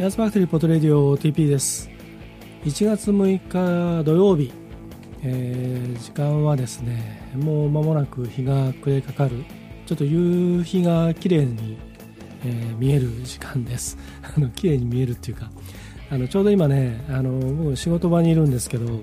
[0.00, 1.90] ヤスファクトリーポトレディオ TP です。
[2.64, 4.50] 1月6日土曜日、
[5.22, 9.44] えー、時間はですねもう間もなく日が暮れかかる。
[9.84, 11.76] ちょっと夕日が綺麗に、
[12.46, 13.98] えー、見える時間です。
[14.24, 15.50] あの綺麗に見えるっていうか。
[16.08, 19.02] あのちょうど今ねあの僕仕事場にいるんですけど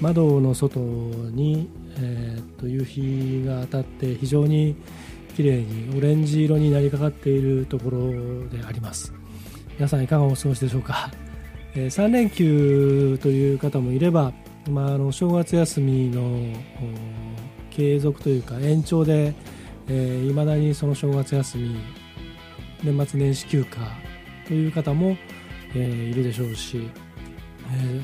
[0.00, 4.76] 窓の外に、えー、っと夕日が当たって非常に
[5.34, 7.98] 綺麗にオレンジ色になりかかっているところ
[8.56, 9.17] であります。
[9.78, 11.08] 皆さんいかがお過ごしでしょうか、
[11.76, 14.32] えー、3連休という方もいれば、
[14.68, 16.52] まあ、あの正月休みの
[17.70, 19.34] 継続というか延長で
[19.86, 21.76] いま、えー、だにその正月休み
[22.82, 23.86] 年末年始休暇
[24.48, 25.16] という方も、
[25.76, 26.90] えー、いるでしょうし、
[27.72, 28.00] え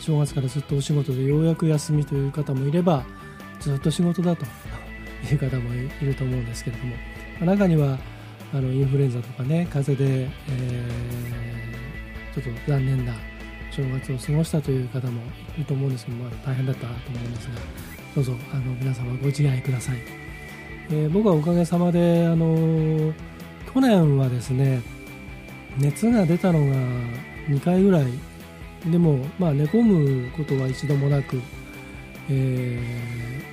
[0.00, 3.04] ー、正月からずっとお仕事でようやく休みという方もいれば
[3.60, 4.44] ずっと仕事だと
[5.30, 7.96] いう方もいると思うんですけれども中には
[8.54, 13.14] あのインフルエンザとかね風邪で、えー、ちょっと残念な
[13.70, 15.22] 正月を過ごしたという方も
[15.56, 17.54] いると思うんですけども、大変だったと思うんですが
[18.14, 19.98] どうぞあの皆様ご自愛ください、
[20.90, 23.14] えー、僕はおかげさまであの
[23.72, 24.82] 去年はですね
[25.78, 26.76] 熱が出たのが
[27.48, 28.06] 2回ぐらい
[28.90, 31.40] でも、まあ、寝込むことは一度もなく、
[32.28, 32.78] え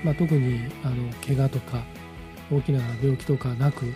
[0.01, 1.83] ーまあ、特にあの怪我とか
[2.51, 3.93] 大きな病気とかなく、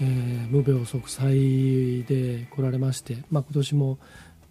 [0.00, 3.98] えー、無病息災で来られまして、まあ、今年も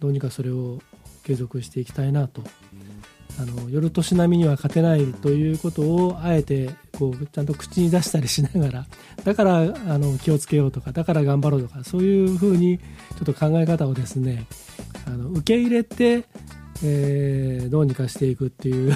[0.00, 0.80] どうにかそれを
[1.24, 2.42] 継続していきたいなと。
[3.38, 8.86] あの夜年並みには勝てないということをあえてこうちゃんと口に出したりしながら
[9.24, 9.64] だからあ
[9.98, 14.46] の気をつけようとかだから頑張ろうとかそういうふうにちょっと考え方をですね
[15.06, 16.24] あの受け入れて、
[16.82, 18.92] えー、どうにかしていくっていう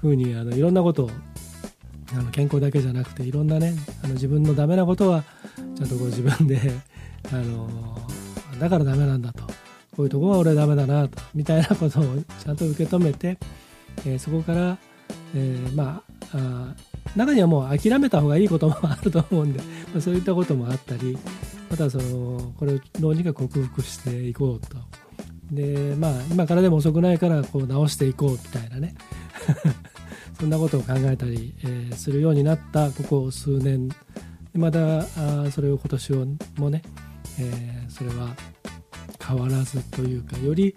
[0.00, 1.10] ふうにあのいろんなことを
[2.12, 5.24] あの健康だけじゃなくていろんなねあの自分のダメなことは
[5.76, 6.58] ちゃんとこう自分で
[7.32, 7.68] あの
[8.58, 9.44] だからダメなんだと。
[9.98, 11.20] こういうとこは俺ダメだなと。
[11.34, 12.04] みたいなことを
[12.44, 13.36] ちゃんと受け止めて、
[14.06, 14.78] えー、そこから、
[15.34, 16.74] えー、まあ
[17.16, 21.18] 中にはもう諦めた方がいいこともあると思うんで、まあ、そういったこともあったり
[21.68, 24.76] またそのこれをどうにか克服していこうと。
[25.50, 28.94] でまあ今からでも遅くないからこう直していこうみたいなね。
[30.38, 33.88] そんなことを考えたり、えー、するようになったここ数年。
[34.54, 36.12] まだあそれを今年
[36.56, 36.82] もね、
[37.38, 38.34] えー、それは
[39.24, 40.74] 変わらずというかより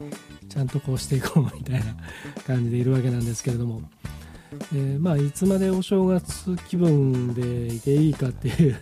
[0.49, 1.95] ちゃんとこうしていこうみたいな
[2.45, 3.81] 感じでいるわけなんですけれども、
[4.73, 8.77] えー、まあいつまでお正月気分でいていいかっていう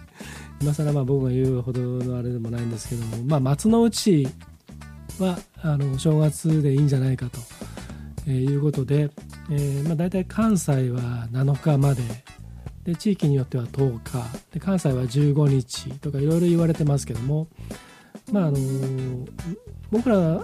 [0.62, 4.28] 今更まあ僕が言うほどのあれでもないんですけどもまあ松の内
[5.18, 7.38] はあのお正月でいいんじゃないかと、
[8.26, 9.10] えー、いうことで、
[9.50, 12.02] えーまあ、大体関西は7日まで。
[12.84, 14.40] で地域によっては10日。
[14.52, 17.48] で関西は15日とかいろいろ言われてますけども。
[18.32, 18.58] まああの
[19.90, 20.42] 僕らが、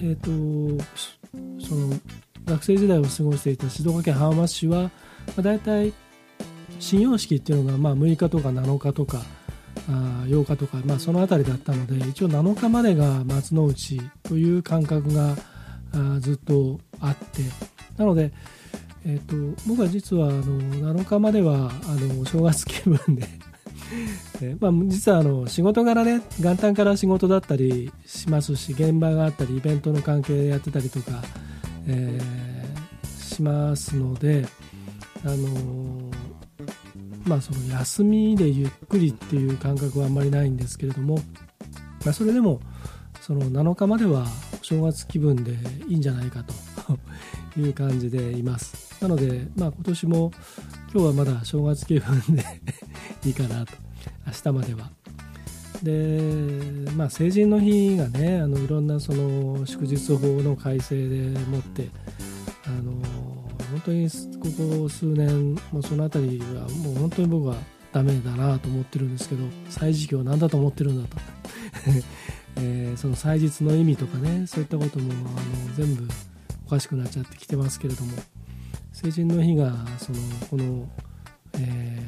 [0.00, 0.84] えーと、
[1.66, 1.94] その
[2.46, 4.90] 学生時代を過ごしていた静岡県浜松市は、ま
[5.38, 5.92] あ、大体
[6.80, 9.22] 新様式っていうのがまあ6日とか7日とか
[9.88, 15.36] あ8日とか、まあ、その辺りだったので一応7日までが松の内という感覚が
[15.92, 17.77] あずっとあって。
[17.98, 18.32] なので
[19.04, 23.26] えーと、僕は実はあの7日まではあの正月気分で
[24.42, 31.22] えまあ、実はあの仕事柄ね元旦から仕事だったりしますし現場があったりイベントの関係でやってたりとか、
[31.86, 34.46] えー、しますので、
[35.24, 36.10] あの
[37.24, 41.16] まあ、その休みでゆっくりっていう感覚はあんまりないんですけれども、
[42.04, 42.60] まあ、それでも
[43.22, 44.26] その7日までは
[44.60, 45.56] 正月気分で
[45.88, 46.52] いいんじゃないかと
[47.60, 49.02] いう感じでいます。
[49.02, 50.32] なので、まあ、今年も
[50.92, 52.44] 今日はまだ正月気分で
[53.24, 53.74] いいかなと
[54.26, 54.90] 明日までは。
[55.82, 61.88] で、まあ、成人の日がねあのいろんなその祝日法の改正でもって
[62.66, 62.92] あの
[63.70, 67.56] 本当にここ数年もその辺りはもう本当に僕は
[67.92, 71.16] ダメだなと思ってるんですけど歳時期を何だと思ってるんだと、
[72.56, 75.16] えー、その祭日の意味とかねそういったこともあ
[75.70, 76.06] の全部
[76.68, 78.12] おかしくなっちゃってきてますけれども
[78.92, 80.18] 成人の日がその
[80.50, 80.86] この、
[81.54, 82.06] え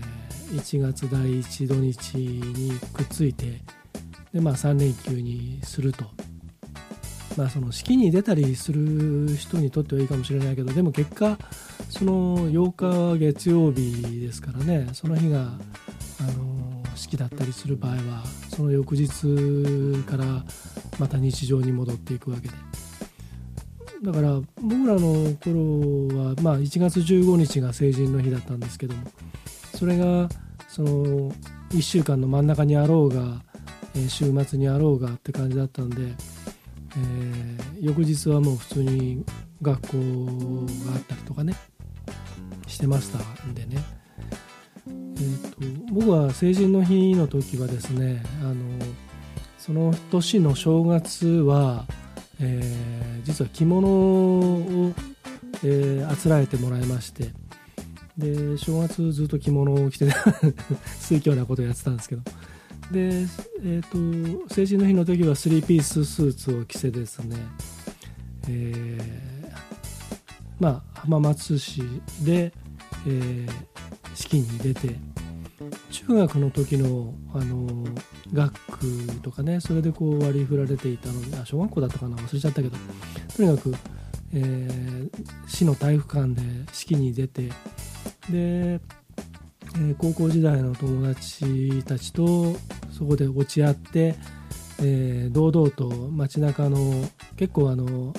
[0.51, 3.63] ー、1月第1土日にくっついて
[4.35, 6.05] で、まあ、3連休にすると。
[7.39, 11.39] まあ、その式に出たりする人にとってはいいかもしれないけどでも結果
[11.89, 18.25] その8日月曜日ですからねその日があの式だったりする場合は
[18.55, 19.07] その翌日
[20.05, 20.45] から
[20.99, 22.55] また日常に戻っていくわけで
[24.03, 29.03] だから僕らの頃は、まあ、1月15日が成人の日だったんですけども
[29.75, 30.29] それが
[30.69, 31.33] その
[31.71, 33.43] 1週間の真ん中にあろうが、
[33.95, 39.25] え週末にあろうがって感じだったんで、えー、翌日はもう普通に
[39.63, 39.97] 学校
[40.87, 41.55] があったりとかね
[42.67, 43.83] してましたんでね、
[44.87, 48.55] えーと、僕は成人の日の時はですねあの
[49.59, 51.85] その年の正月は、
[52.41, 54.93] えー、実は着物を、
[55.63, 57.29] えー、あつらえてもらいまして
[58.17, 60.09] で正月ずっと着物を着て
[60.99, 62.23] 水教 なことをやってたんですけど。
[62.91, 63.09] で、
[63.63, 67.37] えーと、成人の日の時はスリーピーススーツを着てですね、
[68.49, 69.53] えー、
[70.59, 71.83] まあ浜松市
[72.25, 72.53] で、
[73.07, 73.51] えー、
[74.15, 74.97] 式に出て
[75.91, 77.85] 中学の時の、あの
[78.33, 82.77] 学区とかねそれでこう割り振られていたのであ小学校だったかな忘れちゃったけど。
[83.37, 83.75] とにかく、
[84.35, 85.11] えー、
[85.49, 86.43] 市の体育館で
[86.73, 87.49] 式に出て
[88.29, 88.81] で、え、
[89.99, 92.55] 高校時代の友達たちと
[92.91, 94.17] そこで落ち合って、
[94.81, 96.79] えー、堂々と街中の
[97.37, 98.13] 結構あの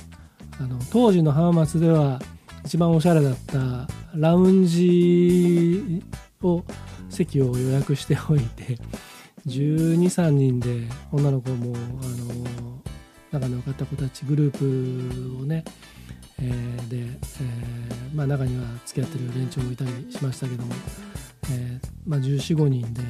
[0.60, 2.20] あの当時の浜松では
[2.66, 6.04] 一番おしゃれだったラウンジ
[6.42, 6.64] を
[7.12, 8.78] 席を予約しておいて
[9.48, 12.82] 123人で女の子もあの
[13.32, 15.64] 仲の良かった子たちグループをね、
[16.40, 20.74] えー、で、えー、まあ、中には付き合ってる連中もいたりしましたけども、
[21.52, 23.02] えー、まあ、1415人で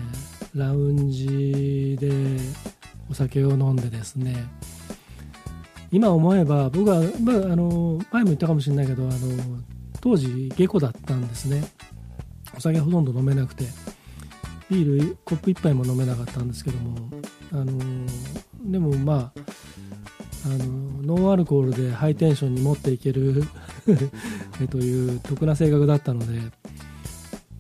[0.55, 2.11] ラウンジで
[3.09, 4.35] お酒を飲んでですね
[5.91, 9.11] 今思えば僕は、まあ、あの前も言ったかもしれないけどあの
[9.99, 11.63] 当時下戸だったんですね。
[12.57, 13.65] お酒ほとんど飲めなくて。
[14.71, 17.09] ビールコップ1杯も飲めなかったんですけども
[17.51, 17.77] あの
[18.63, 19.41] でもまあ
[20.45, 23.43] あのノンアルコールでハイテンションに持っていける
[24.71, 26.39] という得な性格だったので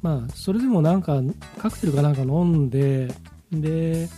[0.01, 1.21] まあそれでもなんか
[1.59, 3.13] カクテルかなんか飲んで
[3.51, 4.09] で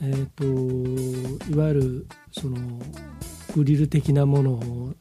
[0.00, 2.56] えっ、ー、といわゆるその
[3.52, 4.94] グリル的なものを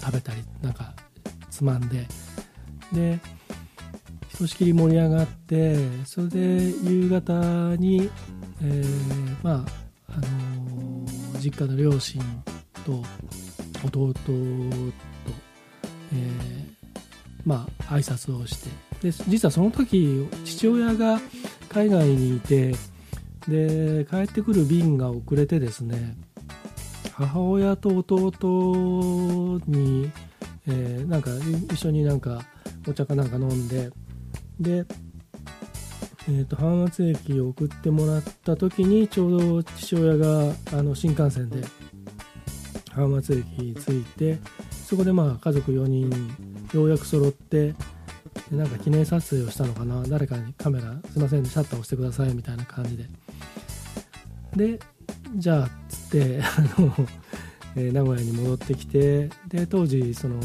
[0.00, 0.94] 食べたりなんか
[1.50, 2.06] つまんで
[2.92, 3.18] で
[4.40, 5.76] としきり盛り上がって
[6.06, 6.38] それで
[6.82, 8.10] 夕方に、
[8.62, 9.66] えー、ま
[10.08, 12.22] ああのー、実家の両親
[12.86, 13.02] と
[13.84, 16.66] 弟と、えー、
[17.44, 18.70] まあ挨拶をして
[19.02, 21.20] で実はその時父親が
[21.68, 22.74] 海外にいて
[23.46, 26.16] で帰ってくる便が遅れてですね
[27.12, 30.10] 母親と弟に、
[30.66, 31.30] えー、なんか
[31.70, 32.40] 一緒になんか
[32.88, 33.90] お茶かなんか飲んで
[34.60, 34.84] で、
[36.28, 41.64] えーと、浜松駅を送ってもらった時にちょうど父親があの新幹線で
[42.92, 44.38] 浜松駅に着いて
[44.84, 46.10] そこでまあ家族4人
[46.74, 47.74] ようやく揃って
[48.50, 53.06] でなんか記念撮影をしたのかな誰かにカメラすいませんシャッター押してくださいみたいな感じで。
[54.56, 54.80] で
[55.36, 56.40] じゃあつって
[56.76, 56.92] あの、
[57.76, 60.40] え、名古屋に戻ってきてで当時その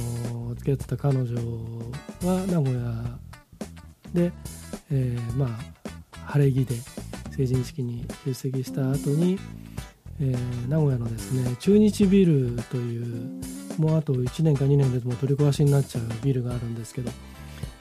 [0.56, 1.36] 付き合ってた彼女
[2.24, 3.20] は名古屋
[4.16, 4.32] で、
[4.92, 5.50] えー、まあ
[6.26, 6.76] 晴れ着で
[7.36, 9.38] 成人式に出席した後に、
[10.20, 13.42] えー、名古屋のですね中日ビルという
[13.78, 17.12] もうあと1年か2年でも取り壊しになっちゃうビルがあるんですけど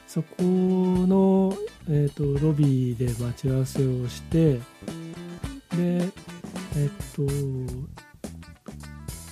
[0.07, 1.57] そこの、
[1.89, 4.61] えーと、ロビーで待ち合わせをしてで
[5.77, 7.85] えっ、ー、と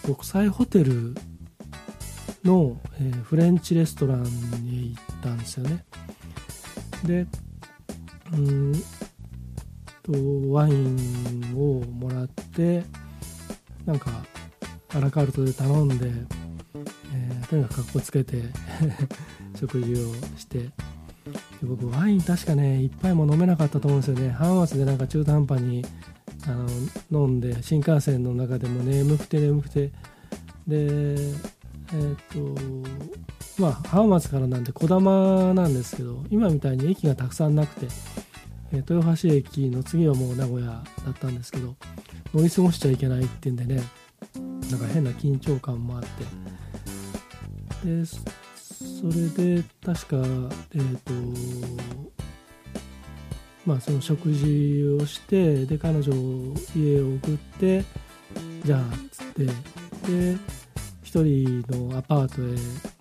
[0.03, 1.15] 国際ホテル
[2.43, 4.23] の、えー、フレンチレストラン
[4.63, 5.85] に行ったんですよね。
[7.05, 7.27] で
[8.33, 8.73] うん
[10.03, 10.11] と
[10.51, 12.83] ワインをもらって
[13.85, 14.11] なんか
[14.95, 16.11] アラカルトで頼んで、
[17.13, 18.43] えー、とにかくかっこつけて
[19.55, 20.71] 食事をしてで
[21.63, 24.31] 僕ワイン確かね一杯も飲めなかったと思うんですよね。
[24.31, 25.85] 浜松でなんか中途半端に
[26.45, 26.51] あ
[27.11, 29.91] の飲んで新幹線の中でも眠くて眠くて。
[30.67, 31.15] で
[31.93, 32.55] えっ、と
[33.57, 37.87] まあ浜松からなんで児玉なんですけど今みたいに駅がたくさんなくて、
[38.71, 41.75] え豊橋駅の次はもう名古屋だったんですけど
[42.33, 43.83] 乗り過ごしちゃいけないっていうんでね
[44.71, 46.07] なんか変な緊張感もあって。
[47.85, 50.15] でそれで確か
[50.73, 51.13] えっ、ー、と
[53.65, 57.83] まあその食事をしてで彼女を家を送って
[58.63, 60.37] じゃあっつってで
[61.03, 62.92] 一人のアパートへ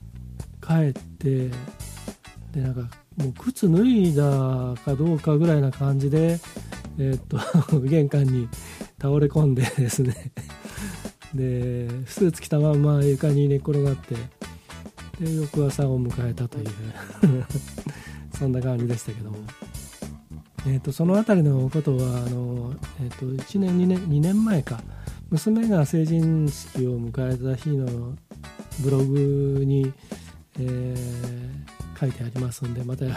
[0.66, 1.48] 帰って
[2.52, 2.80] でなんか
[3.16, 4.22] もう靴脱いだ
[4.84, 6.38] かどうかぐらいな感じで
[6.98, 7.38] えっ、と
[7.80, 8.48] 玄関に
[9.00, 10.32] 倒れ込んで ですね。
[11.34, 14.14] でスーツ着たまま床に寝転がって
[15.18, 16.66] で翌朝を迎えたという。
[18.38, 19.38] そんな感じでしたけども。
[20.64, 24.80] えーと、その辺りのことはあの、えーと、1年2年2年前か。
[25.30, 28.14] 娘が成人式を迎えた日の
[28.80, 29.92] ブログに、
[30.58, 33.08] えー、書いてありますのでまた あ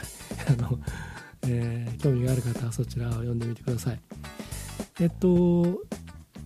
[0.58, 0.80] の、
[1.48, 4.00] えー、興味がある方はそちらを読んでみてください。
[5.00, 5.82] えっと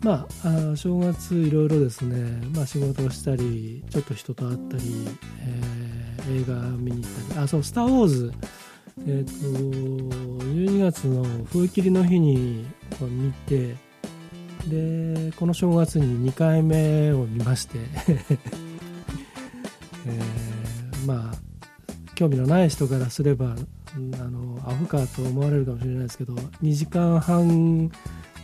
[0.01, 4.83] まあ、あ正月いろいろですね、まあ、仕事をしたりちょっと人と会ったり、
[5.41, 7.39] えー、映画見に行ったり。
[7.41, 8.33] あそう「スター・ウォーズ」
[9.07, 12.65] えっ、と12月の風切りの日に
[13.01, 13.75] 見て
[14.67, 17.79] でこの正月に2回目を見まして。
[20.05, 20.19] え、
[21.05, 21.49] まあ
[22.15, 23.57] 興味のない人からすればあ
[23.95, 27.89] のアホかと思われるかもしれないですけど2時間半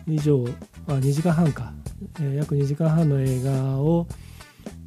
[0.07, 0.45] 以上
[0.88, 1.74] あ2時間半か、
[2.19, 4.07] えー、約2時間半の映画を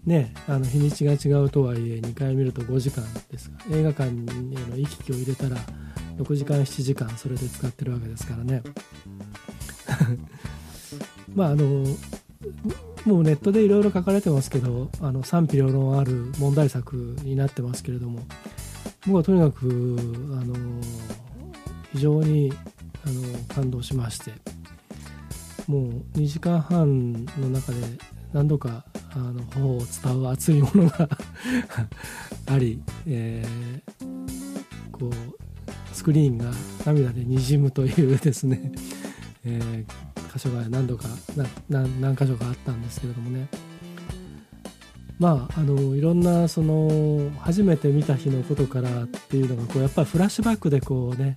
[0.07, 5.57] ねあの日にちが違うとはいえ2回見ると5時間ですが映画館への行き来を入れたら
[6.17, 8.63] 6時間7時間それで使ってるわけですからね。
[11.35, 11.85] まああの
[13.09, 18.21] もうネットでいろいろ書かれてますけどあの賛否両論ある問題作になってますけれども
[19.07, 20.55] 僕はとにかくあの
[21.93, 22.53] 非常に
[23.07, 24.33] あの感動しまして
[25.67, 27.79] もう2時間半の中で
[28.35, 28.85] 何度か
[29.15, 31.09] あの頬を伝う熱いものが
[32.45, 36.51] あり、えー、こうスクリーンが
[36.85, 38.71] 涙でにじむというですね、
[39.47, 40.08] えー、
[40.39, 41.09] 箇所が何度か
[41.69, 43.49] 何箇所かあったんですけれどもね。
[45.19, 51.35] まああのいろんなその初めて見た日のことからっていうのがこうやっぱりフラッシュバックでこうね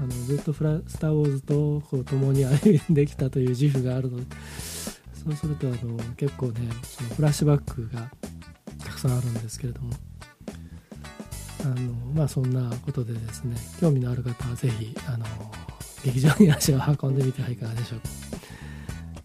[0.00, 4.24] あのずっとフラ「スター・ウォーズ」とこう共に歩んできたという自負があるので
[5.24, 8.10] そうするとあの結構ねそのフラッシュバックが
[8.84, 9.90] たくさんあるんですけれども。
[11.64, 15.26] あのまあそんなことでですね興味のある方は是非あの
[16.06, 18.08] 劇場に足を運んでみてはいかがでしょうか。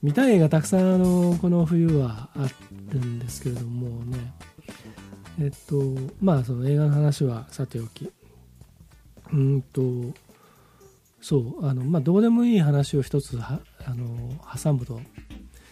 [0.01, 2.47] 見たい映画たくさんあのこの冬はあ
[2.91, 4.33] るんですけれどもね。
[5.39, 5.79] えっと
[6.19, 8.11] まあその映画の話はさておき。
[9.31, 9.81] うんと
[11.21, 14.99] そうあのまあどうでもいい話を一つはあの挟むと。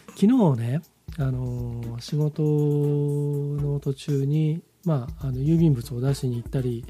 [0.10, 0.82] 昨日ね
[1.18, 6.86] あの仕事の途中に、まあ、あの郵便物を出しに行ったり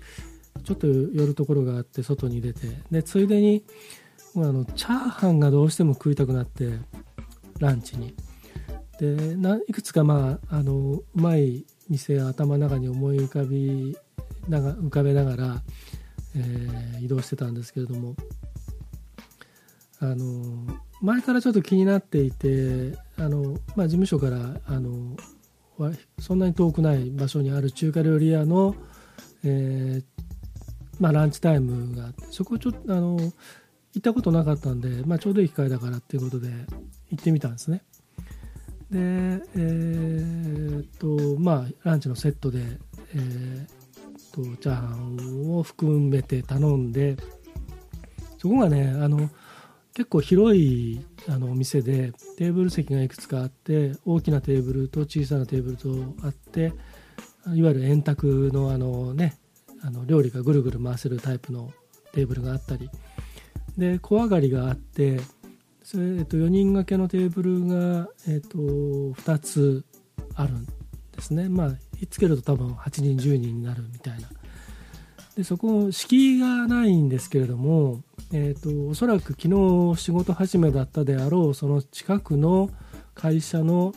[0.63, 2.67] ちょっと寄るところがあって外に出て。
[2.91, 3.63] でついでに
[4.35, 6.71] あのチャーハンがどうしても食いたくなって
[7.59, 8.15] ランチに。
[8.99, 13.97] でいくつか、まあ、あのうまい店が頭の中に思い浮かび
[14.49, 15.61] なが浮かべながら、
[16.35, 18.15] えー、移動してたんですけれども。
[20.01, 25.17] あの前からちょっと気になっていてあの、まあ、事務所からあの
[26.19, 28.75] そんなに遠くない場所にある中華料理屋の、
[29.43, 30.03] えー、
[30.99, 33.17] まあ、ランチタイムがあってそこをちょっとあの
[33.93, 36.49] 行ったことなかったんで、まあ、ちょうどいい機会だからっていうことで
[37.11, 37.83] 行ってみたんですね。
[38.91, 42.79] でえー、っとまあランチのセットで、
[43.13, 43.79] えー、
[44.33, 47.15] とチャーハンを含めて頼んで
[48.39, 49.29] そこがねあの
[49.93, 55.89] 結構広いあのお店でテーブル席がいくつかあって大きなテーブルと小さなテーブルと
[56.23, 56.73] あって
[57.53, 59.37] いわゆる円卓のあの、ね、
[59.83, 61.71] あの料理がぐるぐる回せるタイプの
[62.13, 62.89] テーブルがあったり
[63.79, 65.19] で小上がりがあって
[65.83, 69.85] それ、えっと、4人掛けのテーブルが、えっと、2つ
[70.35, 70.71] あるんで
[71.21, 71.49] すね。
[71.49, 74.29] まあひっつけると多分8人10人になるみたいな。
[75.35, 82.69] でそこ敷居がないんですけれどもえーと、おそらく昨日仕事始めだったであろうその近くの
[83.15, 83.95] 会社の、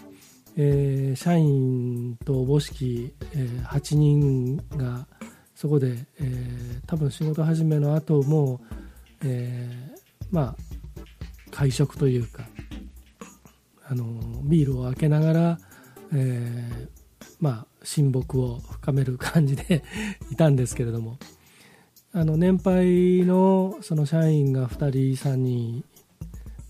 [0.57, 5.07] えー、社員とおぼしき、えー、8人が
[5.55, 8.63] そこで、えー、多分仕事始めの後も、
[9.25, 9.95] え
[10.31, 10.57] まあ
[11.51, 12.45] 会食というか
[13.87, 14.05] あの
[14.45, 15.59] ビールを開けながら、
[16.15, 16.89] え
[17.41, 19.83] まあ親睦を深める感じで
[20.31, 21.19] いたんですけれども。
[22.15, 25.83] あの年配のその社員が2人3人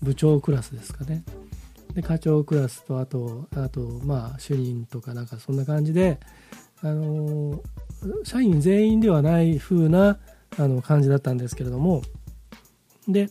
[0.01, 1.25] 部長クラスですかね
[1.93, 6.17] で課長クラスとあとあとまあ主任とかなんかそんな感じで
[6.81, 7.61] あの
[8.23, 10.17] 社員全員ではない風な
[10.57, 12.03] あな感じだったんですけれども
[13.07, 13.29] で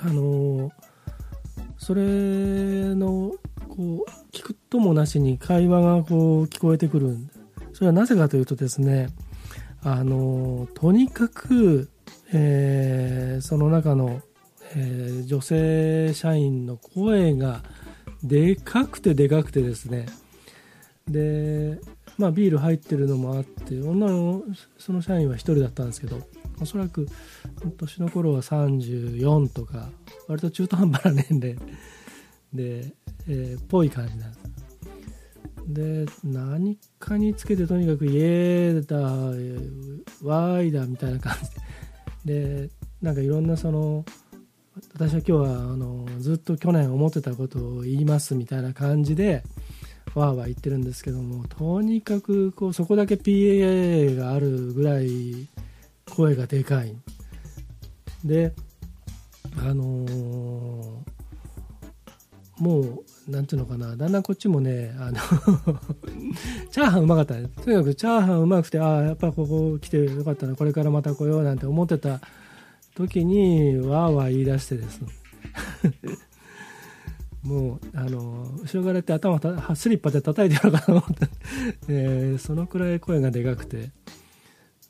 [0.00, 0.70] あの
[1.76, 2.02] それ
[2.94, 3.32] の
[3.68, 7.16] こう聞くともなしに会話がこう聞こえてくる
[7.72, 9.08] それはなぜかというとですね
[9.82, 11.88] あのとにかく、
[12.32, 14.20] えー、その中の、
[14.74, 17.62] えー、女性社員の声が
[18.22, 20.06] でかくてでかくてですね。
[21.06, 21.78] で
[22.18, 24.42] まあビール入ってるのもあって女の
[24.78, 26.20] その社員は1人だったんですけど
[26.60, 27.06] おそらく
[27.76, 29.90] 年の頃は34とか
[30.26, 31.56] 割と中途半端な年齢。
[32.52, 32.94] で、
[33.28, 34.48] えー、ぽい感じなんです。
[35.68, 38.96] で何かにつけてとにかくイエーだ
[40.22, 41.50] ワイだみたいな感じ。
[41.50, 41.68] で
[42.24, 44.04] でなんかいろんなその
[44.94, 49.42] 私は今日はあのずっと去年思ってたことを言いますみたいな感じで
[50.14, 55.48] わーわー言ってるんですけどもとにかくこうそこだけ PAA があるぐらい
[56.08, 56.96] 声がでかい。
[58.24, 58.52] で
[59.58, 60.08] あのー、
[62.58, 63.96] もうなんていうのかな。
[63.96, 65.18] だんだんこっちもねあの
[66.70, 67.34] チャーハンうまかった。
[67.34, 70.56] ねとにかくチャーハンうまくてああやっぱここ来てよかったな。
[70.56, 72.20] これからまた来ようなんて思ってた
[72.94, 75.08] 時にわーわー言い出してですね。
[77.42, 81.28] もうあの後ろからって頭たスリッパで叩いてやろうかと思って、
[81.88, 83.90] えー、そのくらい声がでかくて。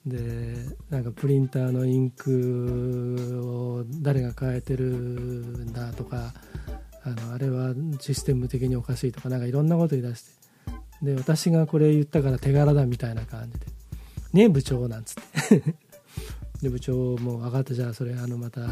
[0.08, 0.54] で
[0.90, 6.32] なんかプリンターのインクを誰が変えてるんだとか
[7.04, 10.38] あのあれはシステム的におかしいとかなんかいろんなこと言い出して。
[11.00, 13.66] で私がこれ言ったから手柄だみたいな感じで
[14.34, 15.14] 「ね部長」なんつっ
[15.48, 15.62] て。
[16.60, 18.66] で部長も分かったじゃあそれあのまた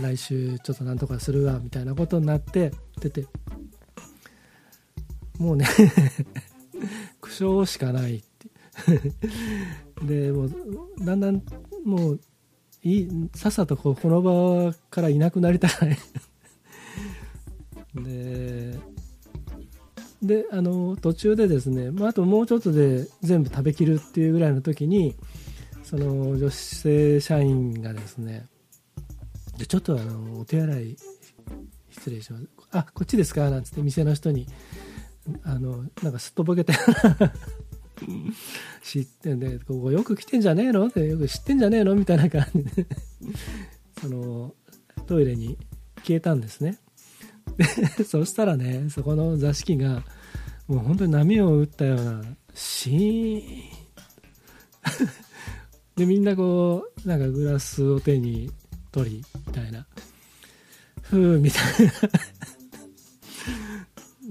[0.00, 3.26] 来週ちょっとなんとかするわみたいなことになって出て。
[5.38, 5.66] もうね
[7.20, 8.24] 苦笑しかない。
[10.06, 10.52] でもう
[11.00, 11.42] だんだん
[11.84, 12.20] もう
[12.82, 15.70] いいさっさとここの場からいなくなりたい。
[17.94, 18.78] で
[20.22, 25.14] であの途中でですね、まあ、あともうちょっとで全部食べきるっていうぐらいの時に
[25.84, 28.46] その女性社員がですね
[29.58, 30.96] でちょっとあのお手洗い
[31.90, 32.48] 失礼します。
[32.70, 33.48] あこっちですか？
[33.50, 34.46] なんつって店の人に
[35.42, 36.72] あのなんかすっとぼけて。
[38.82, 40.86] 知ってんでここよく来てんじゃねえの？
[40.86, 41.94] ってよく知ってんじゃねえの？
[41.94, 42.86] みたいな感じで。
[44.00, 44.54] その
[45.06, 45.58] トイレに
[46.04, 46.78] 消えたんですね。
[47.96, 50.04] でそしたらねそこの座敷が
[50.68, 52.22] もう本当に波を打ったような
[52.54, 53.42] シーン。
[55.96, 58.52] でみんなこうなんかグラスを手に
[58.92, 59.86] 取りみたいな。
[61.02, 61.92] ふうみたいな。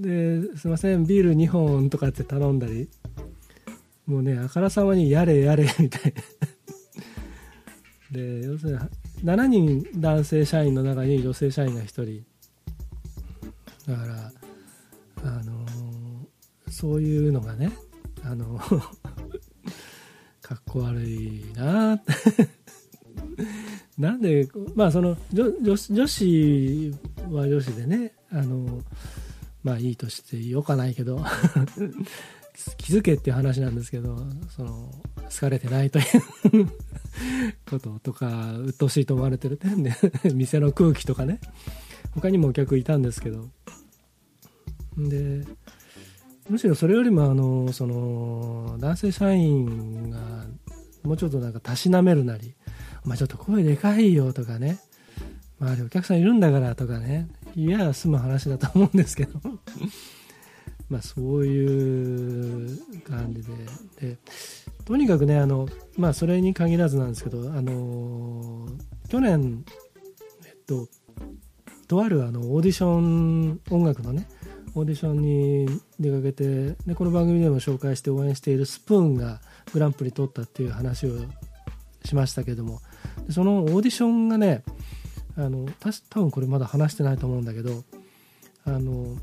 [0.00, 2.88] ですいませんビール2本とかって頼んだり
[4.08, 6.22] もうねあからさまにやれやれみたいな。
[8.10, 8.78] で要するに
[9.22, 12.24] 7人男性社員の中に女性社員が1人。
[13.86, 14.32] だから
[15.24, 17.70] あのー、そういうのがね
[18.24, 18.58] あの
[20.40, 22.48] かっこ悪いなって。
[23.98, 26.94] なんでまあその女子
[27.30, 28.82] は女子でねあの
[29.62, 31.22] まあいいとしてよかないけど。
[32.76, 34.16] 気づけっていう話なんですけど
[34.50, 34.90] その
[35.30, 36.04] 好かれてないという
[37.68, 39.92] こととか鬱陶しいと思われてる点で
[40.34, 41.40] 店の空気とかね。
[42.14, 43.48] 他にもお客いたんですけど。
[44.96, 45.44] で
[46.48, 50.46] むしろそれよりもあのその男性社員が
[51.04, 52.54] もうちょっとなんかたしなめるなり
[53.04, 54.80] 「お前ちょっと声でかいよ」とかね
[55.60, 57.28] 「周りお客さんいるんだから」とかね。
[57.54, 59.40] いや済む話だと思うんですけど。
[60.88, 63.52] まあそういう感じで。
[64.12, 64.18] で
[64.84, 68.66] とにかくねあの、まあ、それに限らずなんですけどあの
[69.10, 69.64] 去年
[70.46, 70.88] えっと
[71.88, 74.26] とあるあのオーディション音楽のね
[74.74, 79.40] オーディションに出かけてでこの番組でも紹介して応援しているスプーンが
[79.72, 81.18] グランプリ取ったっていう話を
[82.04, 82.80] しましたけども
[83.30, 84.62] そのオーディションがね
[85.36, 85.66] あの
[86.08, 87.84] 多分これまだ話してないと思うんだけど
[88.64, 89.16] あの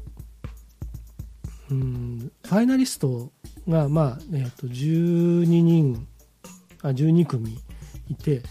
[1.71, 2.31] うん。
[2.43, 3.31] ファイナリスト
[3.67, 6.07] が、まあえー、と12人
[6.81, 7.57] あ12組
[8.09, 8.41] いて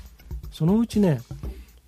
[0.51, 1.21] そのうちね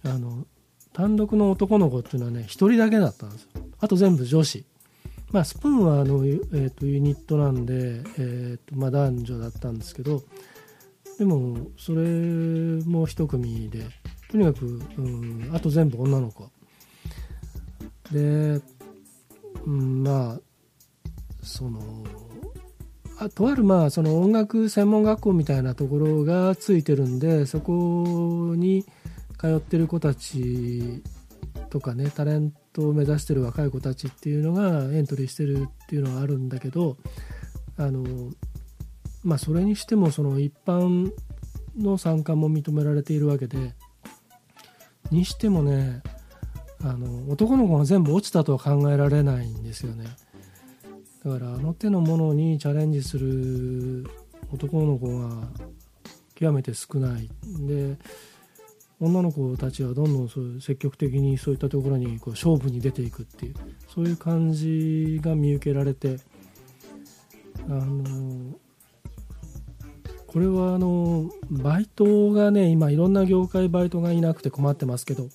[0.04, 0.46] あの
[0.92, 3.48] 単独の男の子っていうのはね1人だけだったんですよ。
[3.80, 4.64] あと全部女子。
[5.32, 10.22] まあ、スプーンはあの、えーと、ユニットなんで、えーとまあ、男女だったんですけど
[11.18, 12.00] でもそれ
[12.84, 13.82] も一組で
[14.30, 16.48] とにかく、うん、あと全部女の子。
[18.12, 18.60] で、
[19.66, 20.40] うん、まあ
[21.46, 21.80] その
[23.18, 28.84] あとあるまあその音楽専門学校みたいなところがついてるんでそこに
[29.38, 31.02] 通ってる子たち
[31.70, 36.96] とかねタレントを目指してる若い子たちっていうのがエントリーしてるっていうのはあるんだけど
[37.78, 38.04] あの
[39.24, 41.10] まあそれにしてもその一般
[41.78, 43.74] の参加も認められているわけで
[45.10, 46.02] にしてもね
[46.82, 50.06] あの男の子が全部落ちたとは考えられないんですよね。
[51.26, 54.06] だからあの手のものにチャレンジする
[54.52, 55.48] 男の子が
[56.36, 57.28] 極めて少ない。
[57.66, 57.98] で
[59.00, 63.54] 女の子たちはどんどんそう積極的にそういったところにこう勝負に出ていくっていう
[63.92, 66.18] そういう感じが見受けられて
[67.68, 68.56] あの
[70.28, 75.28] これはあのバイトがね今いろんな業界バイトがいなくて困ってますけど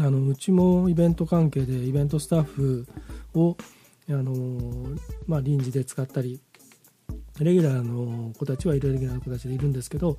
[0.00, 2.88] あのうちもイベント関係でイベントスタッフ
[3.34, 3.56] を
[4.08, 6.40] あの、まあ、臨時で使ったり
[7.38, 10.16] レギュラーの子たちはイレギュラーの子たちでいるんですけど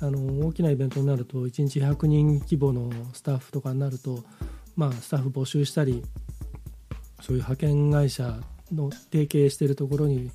[0.00, 4.24] あの大きなイベントになると1日100人規模のスタッフとかになると、
[4.76, 6.02] まあ、スタッフ募集したり
[7.20, 8.40] そういう派遣会社
[8.72, 10.30] の提携しているところに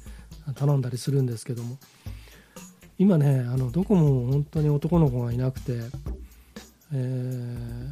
[0.56, 1.78] 頼んだりするんですけども。
[3.00, 5.74] 今ねあのどこも本当に男の子がいなくて、
[6.92, 7.92] えー、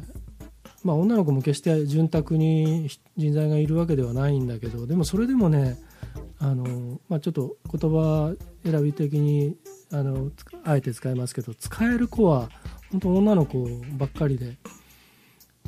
[0.86, 5.76] まあ、女の子も決して潤沢に人材がいるわけではないんだけどでもそれでもね
[6.38, 9.56] あの、まあ、ちょっと言葉選び的に
[9.92, 10.30] あの
[10.64, 12.50] あえて使いますけど使える子は
[12.92, 13.66] 本当女の子
[13.98, 14.56] ばっかりで。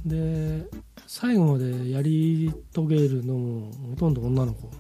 [0.07, 0.65] で
[1.09, 4.71] 最後までやり遂げるのもほとんど女の子。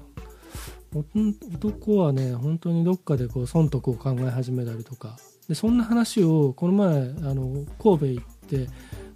[0.95, 5.19] 男はね本当にどっかでこう損得を考え始めたりとか。
[5.49, 6.91] でそんな話をこの前
[7.29, 8.69] あの神戸行って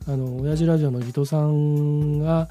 [0.07, 2.49] あの親父ラジオのギトさんが、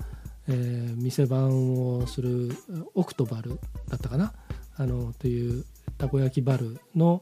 [0.48, 2.56] えー、店番をする
[2.96, 3.60] オクトバル
[3.90, 4.34] だったかな？
[4.78, 5.66] あのという
[5.98, 7.22] たこ焼きバルの、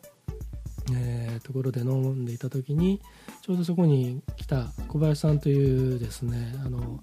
[0.94, 3.02] えー、ところで飲んでいた時に
[3.42, 7.00] ちょうどそこに来た小林さんというですねあの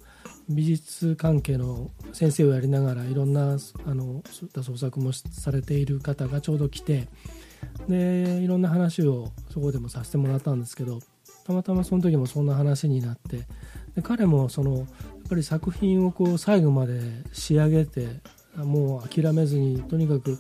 [0.49, 4.23] 美術関係の先生をやりながらいろんなあの
[4.63, 7.09] 創作もされている方がちょうど来て
[7.89, 11.01] でいろんな話をそこでもさせてもらったんですけど
[11.47, 13.47] たまたまその時もそんな話になって
[13.95, 14.87] で彼もそのやっ
[15.29, 17.01] ぱり作品をこう最後まで
[17.33, 18.09] 仕上げて
[18.57, 20.39] もう諦めずにとにかく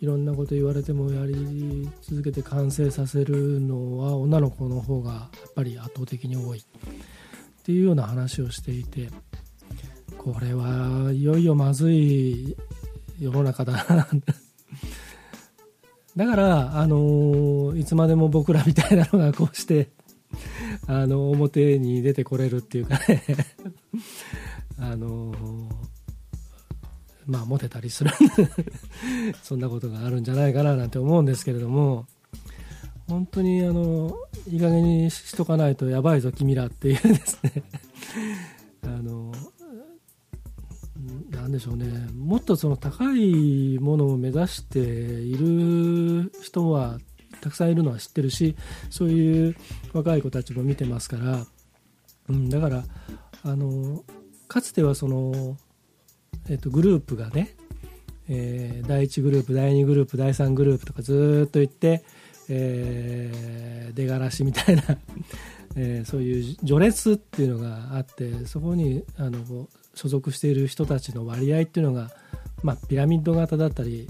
[0.00, 6.58] いろんなこと言われてもやり続けて完成させるのは女の子の方がやっぱり圧倒的に多い。
[6.58, 6.62] っ
[7.64, 9.08] ていうような話をしていて
[10.18, 12.54] これはいよいよまずい
[13.18, 14.06] 世の中だな
[16.16, 19.88] だから、あの、いつまでも僕らみたいなのがこうして
[20.86, 23.22] あの表に出てこれるっていうかね。
[24.78, 25.34] あの
[27.26, 28.10] まあモテたりする。
[29.42, 32.06] そんなことがあるんじゃないかななんて思うんですけれども。
[33.06, 34.16] 本当にあの
[34.48, 37.62] いい加減にしとかないとやばいぞ君らっていうですね。
[38.82, 39.32] あの
[41.30, 41.86] なでしょうね。
[42.14, 46.98] もっとその高いものを目指している人は
[47.44, 48.56] たくさんいるのは知ってるし
[48.88, 49.56] そういう
[49.92, 51.46] 若い子たちも見てますから、
[52.30, 52.84] うん、だから
[53.42, 54.02] あの
[54.48, 55.58] かつてはその、
[56.48, 57.54] えっと、グループがね、
[58.30, 62.02] えー、第1グループ第2グループ第3グループとかずっと行って、
[62.48, 64.82] えー、出がらしみたいな
[65.76, 72.10] えー、そういう序列っていうのがあってそこにあの所属している人たちの割合っていうのが、
[72.62, 74.08] まあ、ピラミッド型だったり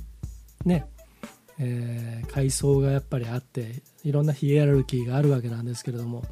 [0.66, 0.86] ね
[1.58, 6.24] えー、階層がやっぱりあっていろんなヒエラルキーがあるわけなんですけれども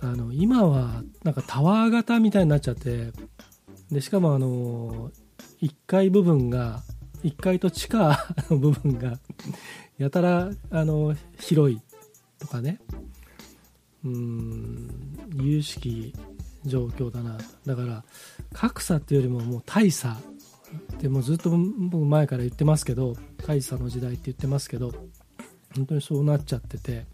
[0.00, 3.12] あの今はなんかタワー型みたいになっちゃって
[3.90, 5.10] でしかもあの
[5.62, 6.82] 1階部分が
[7.22, 9.18] 1階と地下 の部分が
[9.98, 11.80] やたらあの広い
[12.38, 12.80] とかね。
[14.02, 14.88] うん
[15.36, 16.14] 有識
[16.64, 17.36] 状況だな。
[17.66, 18.04] だから
[18.52, 20.18] 格差っていうよりももう大差。
[21.00, 24.92] でもずっと僕前から言ってますけど大差の時代って言ってますけど
[25.74, 27.06] 本当にそうなっちゃってて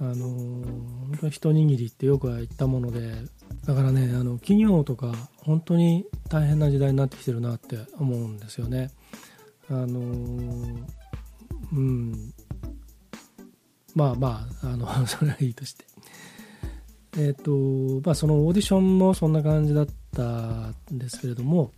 [0.00, 3.14] あの本当に一握りってよくは言ったもので
[3.64, 8.90] だからねあの企業とか本当に大変な時代になってきてるなって思うんですよね。
[9.68, 10.00] あの
[11.72, 12.32] うん。
[13.94, 15.84] まあまああの それはいいとして。
[17.16, 17.50] えっ、と
[18.04, 21.72] まあそのオーディションもそんな感じだったたんですけれども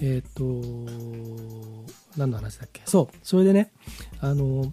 [0.00, 1.82] えっ、ー、と
[2.16, 2.82] 何の話だっけ？
[2.84, 3.72] そうそれでね
[4.20, 4.72] あの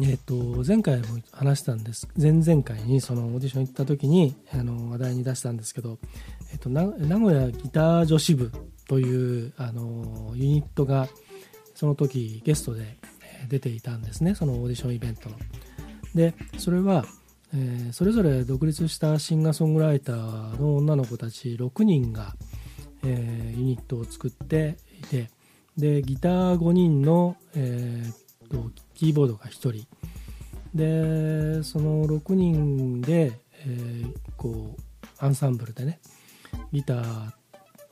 [0.00, 5.98] えっ、ー、と前回も話したんです前々回にそのオーディション行った時にあの話題に出したんですけど、
[6.52, 6.84] えっと、名
[7.18, 8.52] 古屋ギター女子部
[8.88, 11.08] というあのユニットが
[11.74, 12.96] その時ゲストで
[13.48, 15.36] 出ていたんですねそのオーディションイベントの。
[16.14, 17.04] でそれは
[17.56, 22.34] えー、それぞれ独立したシンガーソングライターの女の子たち6人が、
[23.04, 25.30] えー、ユニットを作っていて
[25.76, 29.86] でギター5人の、えー、とキーボードが1人。
[30.74, 34.82] でその6人で、えー、こう
[35.18, 36.00] アンサンブルでね
[36.72, 37.32] ギター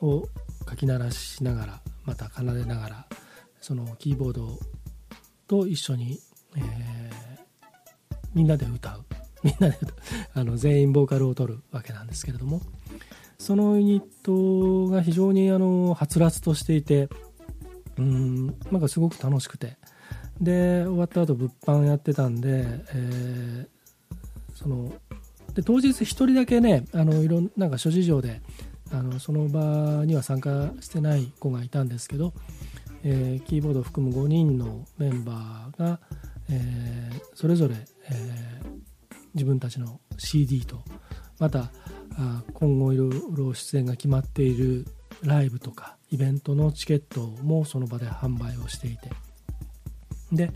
[0.00, 0.28] を
[0.64, 3.06] かき鳴らしながらまた奏でながら
[3.60, 4.58] そのキーボード
[5.46, 6.18] と一緒に、
[6.56, 6.64] えー、
[8.34, 9.11] みんなで歌う。
[9.44, 9.78] みんなで
[10.34, 12.60] あの全員ボーカルを取るわけなんですけれども。
[13.38, 17.08] そのユニットが非常にあのはつらつとしていて
[17.98, 19.76] うんなんかすごく楽しくて。
[20.40, 24.92] で終わった後物販やってたんで、えー、その
[25.54, 28.40] で当日1人だけねあのいろんなんか諸事情で
[28.92, 32.32] あのその場には参加してない子がいたんですけど、
[33.04, 36.00] えー、キーボードを含む5人のメンバーが、
[36.50, 37.76] えー、それぞれ、
[38.10, 38.60] え、
[39.34, 40.82] 自分たちの CD と
[41.38, 41.70] また
[42.54, 44.86] 今後いろいろ出演が決まっている
[45.22, 49.10] ライブとかイベントのチケットもその場で販売をしていて。
[50.32, 50.50] で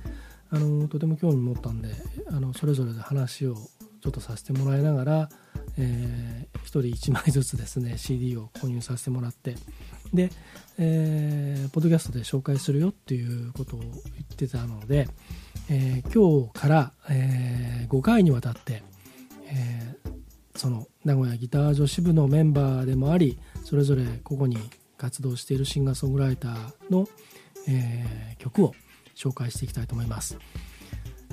[0.49, 1.91] あのとても興味持ったんで
[2.31, 3.57] あのそれぞれで話を
[4.01, 5.29] ちょっとさせてもらいながら、
[5.79, 9.55] えー、1人1枚ずつですね CD を購入させてもらって
[10.15, 10.31] で、
[10.79, 13.93] えー、ポッドキャストで紹介するよっていうことを言っ
[14.37, 15.09] てたので、
[15.71, 18.83] えー、今日から、えー、5回にわたって、
[19.49, 24.59] えー、その名古屋ギター女子部のメンバーでもありそれぞれここに
[24.97, 27.07] 活動しているシンガーソングライターの、
[27.69, 28.75] えー、曲を
[29.15, 30.39] 紹介していきたいと思います。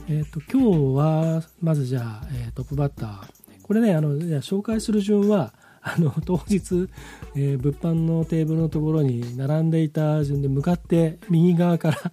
[0.10, 5.54] えーと、今日はまずじゃあ、えー、トップバッターこれねあの紹介する順は
[5.86, 6.88] あの当日、
[7.36, 12.10] えー、物販のテーブルのところに並んでいた順で向かって右側から って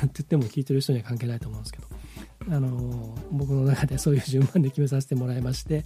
[0.00, 1.86] 言っても聞いてる人には関係ないと思うんですけど。
[2.50, 5.84] あの僕の中でそういう順番で決めさせてもらいまして、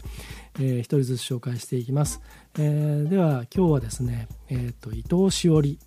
[0.58, 2.22] えー、一人ずつ紹介していきます、
[2.58, 5.78] えー、では今日はですね、えーと、伊藤しおり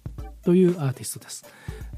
[0.43, 1.45] というアーティストです。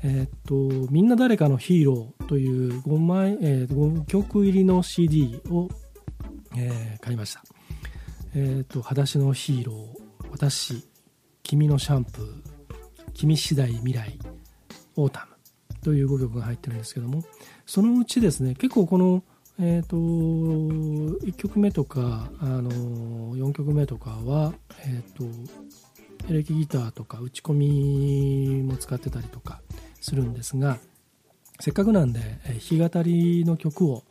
[0.04, 5.70] えっ、ー、と「みんな誰かのヒーロー」という5枚、えー、5曲入りの CD を、
[6.58, 7.44] えー、買いました。
[8.34, 10.88] えっ、と「裸足のヒーロー」「私」
[11.44, 12.44] 「君のシャンプー」
[13.14, 14.18] 「君次第未来」
[14.96, 15.36] 「オータム」
[15.84, 17.24] という5曲が入ってるんですけども
[17.66, 19.24] そのうちですね結構この、
[19.60, 22.72] えーと、1曲目とかあの
[23.36, 24.54] 4曲目とかは、
[24.86, 25.26] えーと、
[26.30, 29.62] エレキギターとか打ち込みも使ってたりとか
[30.00, 30.78] するんですが
[31.60, 34.04] せっかくなんで弾き語りの曲を、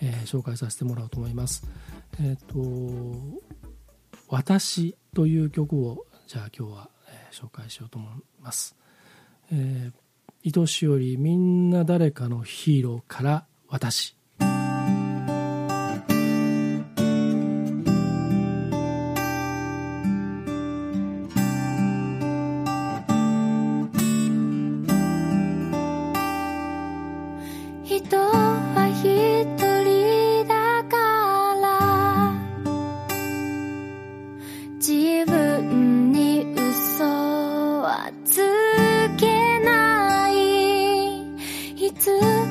[0.00, 1.66] えー、紹介させてもらおうと思います。
[2.20, 3.40] えっ、ー、と
[4.28, 8.76] 「私」という曲をじゃあ今日は、えー、紹介しようと思います。
[9.50, 10.04] えー
[10.46, 14.13] 愛しよりみんな誰かのヒーローから私
[38.24, 38.40] つ
[39.18, 41.22] けない。
[41.76, 42.43] いつ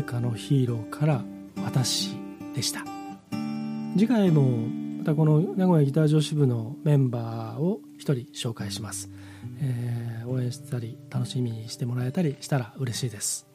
[0.00, 1.22] 誰かのヒーロー」から
[1.62, 2.16] 「私」
[2.56, 2.84] でした。
[3.92, 4.66] 次回も
[4.98, 9.10] またこの名古屋ギター女子部のメンバーを1人紹介します、
[9.58, 13.49] えー応援したり楽しみにしてもらえたりしたら嬉しいです。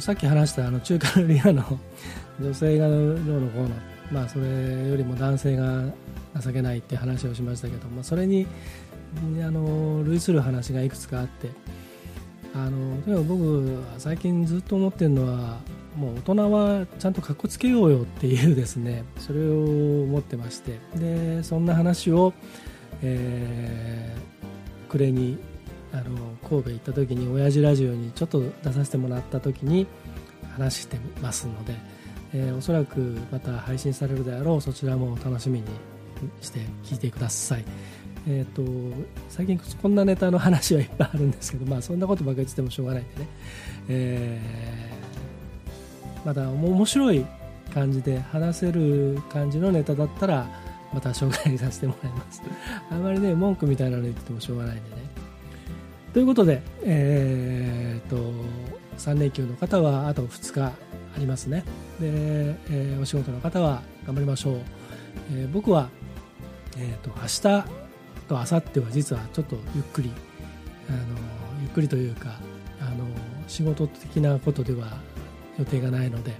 [0.00, 1.78] さっき話したあの中華料理屋の
[2.40, 3.70] 女性がどうのこうの、
[4.10, 4.46] まあ、それ
[4.88, 5.84] よりも男性が
[6.40, 8.46] 情けないって話をしましたけど、まあ、それに
[9.44, 11.50] あの類する話がいくつかあって
[12.54, 15.58] あのとにかく僕最近ずっと思ってるのは
[15.96, 22.32] もう大人はちゃんとかっこつけようよっていうですねそれを思ってましてでそんな話を、
[23.02, 24.30] えー
[24.90, 25.38] 暮れに
[25.92, 26.16] あの
[26.48, 29.86] 神戸行った時に親父ラジオにちょっと出させてもらった時に
[30.56, 31.74] 話してますので、
[32.34, 35.66] えーおそらくまた配信されるであろうそちらも楽しみに
[36.40, 37.64] して聞いてください。
[38.28, 38.62] えー、と
[39.30, 43.28] 最近こんなネタの話はいっぱいあるんですけど、まあ、そんなことばっかり言ってもしょうがないんでね、
[43.88, 45.00] えー
[46.24, 47.24] また面白い
[47.72, 50.46] 感じで話せる感じのネタだったら
[50.92, 52.42] また紹介させてもらいます。
[52.90, 54.99] あまりね文句みたいなの言ってもしょうがないんでね。
[56.12, 58.16] ということで、えー、と
[58.98, 60.72] 3連休の方はあと2日あ
[61.18, 61.64] りますね。
[62.00, 64.60] で、えーお仕事の方は頑張りましょう、
[65.32, 65.88] えー僕は、
[66.76, 67.40] えー、と明日
[68.28, 70.10] と明後日は実はちょっとゆっくり
[70.88, 70.98] あの
[71.62, 72.40] ゆっくりというか
[72.80, 73.04] あの
[73.46, 74.98] 仕事的なことでは
[75.58, 76.32] 予定がないので、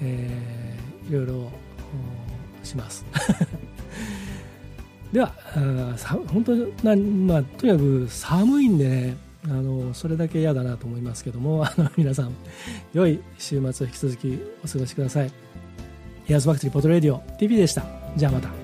[0.00, 1.50] えーいろいろ
[2.62, 3.04] します。
[5.12, 12.32] ではあーさ本当な、まあ、とにかく寒いんでねあのそれだけ嫌だなと思いますけども あの皆さん
[12.94, 15.32] 良い週末を引き続きお過ごしください。
[16.28, 17.84] エアーズバクテリーポトレディオ TV でした。
[18.16, 18.61] じゃあまた。